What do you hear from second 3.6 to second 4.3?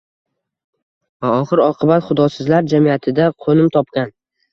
topgan